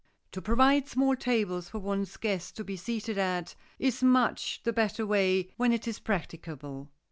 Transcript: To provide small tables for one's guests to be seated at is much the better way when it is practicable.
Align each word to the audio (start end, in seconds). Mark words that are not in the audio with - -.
To 0.31 0.41
provide 0.41 0.87
small 0.87 1.15
tables 1.15 1.69
for 1.69 1.77
one's 1.77 2.17
guests 2.17 2.51
to 2.53 2.63
be 2.63 2.75
seated 2.75 3.19
at 3.19 3.53
is 3.77 4.01
much 4.01 4.61
the 4.63 4.73
better 4.73 5.05
way 5.05 5.51
when 5.57 5.71
it 5.71 5.87
is 5.87 5.99
practicable. 5.99 6.89